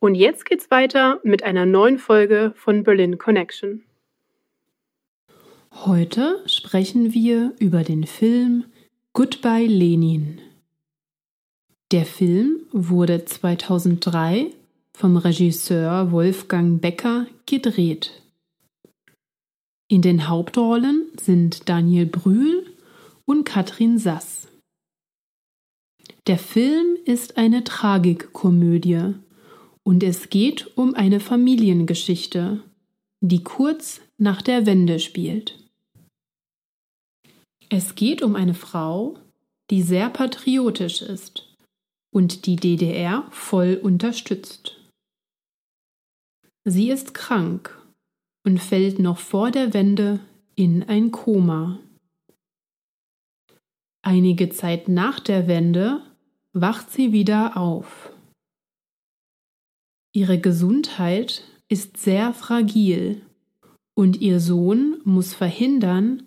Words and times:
Und 0.00 0.14
jetzt 0.14 0.44
geht's 0.44 0.70
weiter 0.70 1.20
mit 1.24 1.42
einer 1.42 1.66
neuen 1.66 1.98
Folge 1.98 2.52
von 2.56 2.82
Berlin 2.82 3.18
Connection. 3.18 3.82
Heute 5.72 6.42
sprechen 6.46 7.12
wir 7.14 7.54
über 7.58 7.82
den 7.82 8.04
Film 8.04 8.66
Goodbye 9.12 9.66
Lenin. 9.66 10.40
Der 11.90 12.04
Film 12.04 12.66
wurde 12.72 13.24
2003 13.24 14.50
vom 14.92 15.16
Regisseur 15.16 16.12
Wolfgang 16.12 16.80
Becker 16.80 17.26
gedreht. 17.46 18.22
In 19.88 20.00
den 20.00 20.28
Hauptrollen 20.28 21.10
sind 21.20 21.68
Daniel 21.68 22.06
Brühl 22.06 22.64
und 23.26 23.44
Katrin 23.44 23.98
Sass. 23.98 24.48
Der 26.26 26.38
Film 26.38 26.96
ist 27.04 27.36
eine 27.36 27.64
Tragikkomödie 27.64 29.14
und 29.84 30.02
es 30.02 30.30
geht 30.30 30.76
um 30.76 30.94
eine 30.94 31.20
Familiengeschichte, 31.20 32.62
die 33.20 33.44
kurz 33.44 34.00
nach 34.18 34.42
der 34.42 34.66
Wende 34.66 34.98
spielt. 34.98 35.58
Es 37.68 37.94
geht 37.94 38.22
um 38.22 38.34
eine 38.34 38.54
Frau, 38.54 39.18
die 39.70 39.82
sehr 39.82 40.10
patriotisch 40.10 41.02
ist 41.02 41.54
und 42.10 42.46
die 42.46 42.56
DDR 42.56 43.26
voll 43.30 43.78
unterstützt. 43.82 44.76
Sie 46.64 46.90
ist 46.90 47.12
krank 47.12 47.78
und 48.44 48.58
fällt 48.58 48.98
noch 48.98 49.18
vor 49.18 49.50
der 49.50 49.74
Wende 49.74 50.20
in 50.54 50.82
ein 50.84 51.10
Koma. 51.10 51.78
Einige 54.02 54.50
Zeit 54.50 54.88
nach 54.88 55.20
der 55.20 55.46
Wende 55.48 56.02
wacht 56.52 56.90
sie 56.90 57.12
wieder 57.12 57.56
auf. 57.56 58.13
Ihre 60.16 60.38
Gesundheit 60.38 61.42
ist 61.68 61.96
sehr 61.96 62.32
fragil 62.32 63.22
und 63.94 64.20
ihr 64.20 64.38
Sohn 64.38 65.00
muss 65.04 65.34
verhindern, 65.34 66.22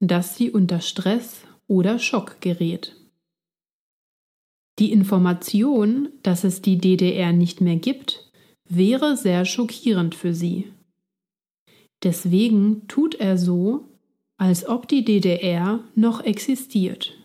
dass 0.00 0.36
sie 0.36 0.50
unter 0.50 0.80
Stress 0.80 1.42
oder 1.66 1.98
Schock 1.98 2.40
gerät. 2.40 2.96
Die 4.78 4.90
Information, 4.90 6.08
dass 6.22 6.44
es 6.44 6.62
die 6.62 6.78
DDR 6.78 7.32
nicht 7.32 7.60
mehr 7.60 7.76
gibt, 7.76 8.30
wäre 8.68 9.18
sehr 9.18 9.44
schockierend 9.44 10.14
für 10.14 10.32
sie. 10.32 10.72
Deswegen 12.02 12.88
tut 12.88 13.16
er 13.16 13.36
so, 13.36 13.86
als 14.38 14.66
ob 14.66 14.88
die 14.88 15.04
DDR 15.04 15.80
noch 15.94 16.24
existiert. 16.24 17.18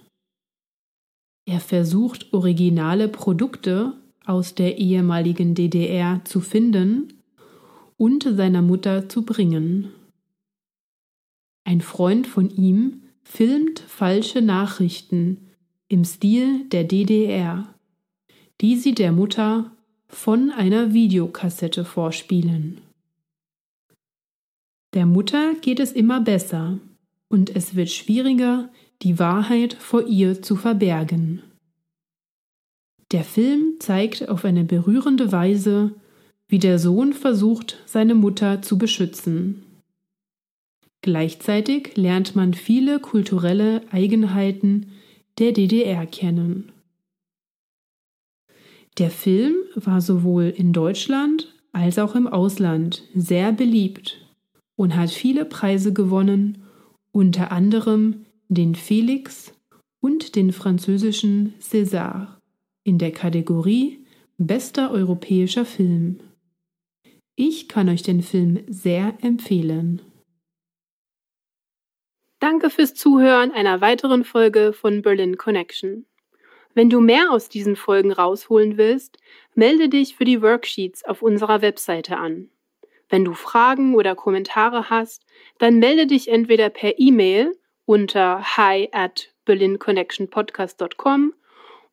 Er 1.46 1.62
versucht 1.62 2.34
originale 2.34 3.08
Produkte 3.08 4.01
aus 4.26 4.56
der 4.56 4.78
ehemaligen 4.78 5.56
DDR 5.56 6.22
zu 6.26 6.42
finden 6.42 7.14
und 7.98 8.24
seiner 8.24 8.62
Mutter 8.62 9.10
zu 9.10 9.24
bringen. 9.24 9.92
Ein 11.64 11.82
Freund 11.82 12.28
von 12.28 12.50
ihm 12.50 13.04
filmt 13.24 13.80
falsche 13.80 14.42
Nachrichten 14.42 15.50
im 15.88 16.04
Stil 16.06 16.68
der 16.70 16.84
DDR, 16.84 17.74
die 18.62 18.76
sie 18.76 18.94
der 18.94 19.12
Mutter 19.12 19.72
von 20.08 20.52
einer 20.52 20.94
Videokassette 20.94 21.86
vorspielen. 21.86 22.82
Der 24.94 25.06
Mutter 25.06 25.54
geht 25.62 25.80
es 25.80 25.92
immer 25.92 26.20
besser 26.20 26.80
und 27.30 27.56
es 27.56 27.76
wird 27.76 27.90
schwieriger, 27.90 28.70
die 29.04 29.20
Wahrheit 29.20 29.74
vor 29.74 30.06
ihr 30.08 30.42
zu 30.42 30.56
verbergen. 30.56 31.42
Der 33.12 33.26
Film 33.26 33.76
zeigt 33.80 34.30
auf 34.30 34.46
eine 34.46 34.64
berührende 34.64 35.32
Weise, 35.34 35.92
wie 36.48 36.60
der 36.60 36.80
Sohn 36.80 37.14
versucht, 37.14 37.78
seine 37.86 38.16
Mutter 38.16 38.62
zu 38.62 38.78
beschützen. 38.78 39.64
Gleichzeitig 41.02 41.98
lernt 41.98 42.36
man 42.36 42.54
viele 42.54 43.00
kulturelle 43.00 43.82
Eigenheiten 43.92 44.92
der 45.40 45.52
DDR 45.52 46.06
kennen. 46.06 46.72
Der 48.98 49.10
Film 49.10 49.56
war 49.76 50.00
sowohl 50.00 50.46
in 50.46 50.74
Deutschland 50.74 51.54
als 51.74 51.98
auch 51.98 52.16
im 52.16 52.28
Ausland 52.28 53.04
sehr 53.16 53.52
beliebt 53.52 54.26
und 54.76 54.96
hat 54.96 55.10
viele 55.10 55.46
Preise 55.46 55.92
gewonnen, 55.92 56.64
unter 57.12 57.52
anderem 57.52 58.26
den 58.50 58.76
Felix 58.76 59.54
und 60.02 60.36
den 60.36 60.52
französischen 60.52 61.54
César 61.62 62.41
in 62.84 62.98
der 62.98 63.12
Kategorie 63.12 64.06
Bester 64.38 64.92
europäischer 64.92 65.66
Film. 65.66 66.20
Ich 67.36 67.68
kann 67.68 67.90
euch 67.90 68.02
den 68.02 68.24
Film 68.24 68.64
sehr 68.68 69.18
empfehlen. 69.22 70.02
Danke 72.40 72.72
fürs 72.72 72.96
Zuhören 72.96 73.52
einer 73.52 73.82
weiteren 73.82 74.24
Folge 74.24 74.74
von 74.74 75.04
Berlin 75.04 75.38
Connection. 75.38 76.08
Wenn 76.74 76.90
du 76.90 77.02
mehr 77.02 77.32
aus 77.32 77.50
diesen 77.50 77.76
Folgen 77.76 78.12
rausholen 78.12 78.78
willst, 78.78 79.20
melde 79.54 79.90
dich 79.90 80.16
für 80.16 80.26
die 80.26 80.42
Worksheets 80.42 81.04
auf 81.06 81.22
unserer 81.22 81.62
Webseite 81.62 82.18
an. 82.18 82.50
Wenn 83.10 83.26
du 83.26 83.34
Fragen 83.34 83.94
oder 83.94 84.16
Kommentare 84.16 84.90
hast, 84.90 85.26
dann 85.60 85.80
melde 85.80 86.08
dich 86.08 86.30
entweder 86.30 86.70
per 86.70 86.98
E-Mail 86.98 87.58
unter 87.86 88.42
hi 88.58 88.90
at 88.92 89.34
berlinconnectionpodcast.com 89.46 91.34